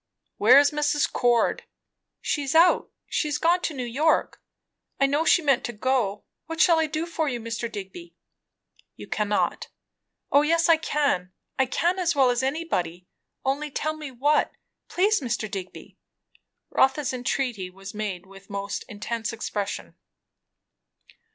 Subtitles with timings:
[0.37, 1.13] "Where is Mrs.
[1.13, 1.65] Cord?"
[2.21, 2.89] "She's out.
[3.05, 4.41] She's gone to New York.
[4.99, 6.23] I know she meant to go.
[6.47, 7.71] What shall I do for you, Mr.
[7.71, 8.15] Digby?"
[8.95, 9.67] "You cannot"
[10.31, 13.05] "O yes, I can; I can as well as anybody.
[13.45, 14.51] Only tell me what.
[14.89, 15.45] Please, Mr.
[15.47, 15.99] Digby!"
[16.71, 19.93] Rotha's entreaty was made with most intense expression.